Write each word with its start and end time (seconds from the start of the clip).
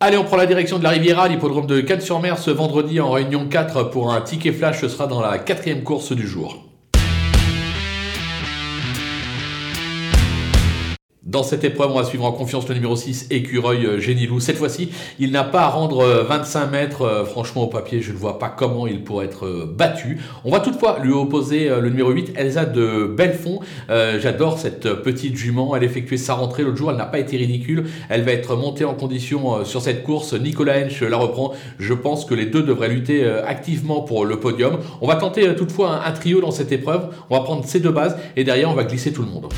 Allez, 0.00 0.16
on 0.16 0.22
prend 0.22 0.36
la 0.36 0.46
direction 0.46 0.78
de 0.78 0.84
la 0.84 0.90
Riviera, 0.90 1.26
l'hippodrome 1.26 1.66
de 1.66 1.80
Cannes-sur-Mer 1.80 2.38
ce 2.38 2.52
vendredi 2.52 3.00
en 3.00 3.10
réunion 3.10 3.48
4 3.48 3.90
pour 3.90 4.12
un 4.12 4.20
ticket 4.20 4.52
flash. 4.52 4.80
Ce 4.80 4.86
sera 4.86 5.08
dans 5.08 5.20
la 5.20 5.38
quatrième 5.38 5.82
course 5.82 6.12
du 6.12 6.24
jour. 6.24 6.67
Dans 11.28 11.42
cette 11.42 11.62
épreuve, 11.62 11.90
on 11.90 11.98
va 11.98 12.04
suivre 12.04 12.24
en 12.24 12.32
confiance 12.32 12.66
le 12.70 12.74
numéro 12.74 12.96
6, 12.96 13.26
Écureuil 13.28 13.84
euh, 13.84 14.00
Génilou. 14.00 14.40
Cette 14.40 14.56
fois-ci, 14.56 14.88
il 15.18 15.30
n'a 15.30 15.44
pas 15.44 15.64
à 15.64 15.68
rendre 15.68 16.02
25 16.26 16.62
euh, 16.62 16.70
mètres. 16.70 17.02
Euh, 17.02 17.26
franchement, 17.26 17.64
au 17.64 17.66
papier, 17.66 18.00
je 18.00 18.12
ne 18.12 18.16
vois 18.16 18.38
pas 18.38 18.48
comment 18.48 18.86
il 18.86 19.04
pourrait 19.04 19.26
être 19.26 19.68
battu. 19.70 20.22
On 20.46 20.50
va 20.50 20.60
toutefois 20.60 21.00
lui 21.02 21.12
opposer 21.12 21.68
le 21.68 21.90
numéro 21.90 22.12
8, 22.12 22.32
Elsa 22.34 22.64
de 22.64 23.04
Belfond. 23.04 23.60
J'adore 23.88 24.58
cette 24.58 24.90
petite 25.02 25.36
jument. 25.36 25.76
Elle 25.76 25.84
effectuait 25.84 26.16
sa 26.16 26.32
rentrée 26.32 26.62
l'autre 26.62 26.78
jour. 26.78 26.90
Elle 26.90 26.96
n'a 26.96 27.04
pas 27.04 27.18
été 27.18 27.36
ridicule. 27.36 27.84
Elle 28.08 28.22
va 28.22 28.32
être 28.32 28.56
montée 28.56 28.86
en 28.86 28.94
condition 28.94 29.64
sur 29.66 29.82
cette 29.82 30.04
course. 30.04 30.32
Nicolas 30.32 30.78
Hench 30.78 31.02
la 31.02 31.18
reprend. 31.18 31.52
Je 31.78 31.92
pense 31.92 32.24
que 32.24 32.34
les 32.34 32.46
deux 32.46 32.62
devraient 32.62 32.88
lutter 32.88 33.26
activement 33.46 34.00
pour 34.00 34.24
le 34.24 34.40
podium. 34.40 34.78
On 35.02 35.06
va 35.06 35.16
tenter 35.16 35.54
toutefois 35.56 35.90
un, 35.90 36.08
un 36.08 36.12
trio 36.12 36.40
dans 36.40 36.52
cette 36.52 36.72
épreuve. 36.72 37.08
On 37.28 37.36
va 37.36 37.42
prendre 37.42 37.64
ces 37.66 37.80
deux 37.80 37.92
bases 37.92 38.16
et 38.36 38.44
derrière, 38.44 38.70
on 38.70 38.74
va 38.74 38.84
glisser 38.84 39.12
tout 39.12 39.22
le 39.22 39.28
monde. 39.28 39.48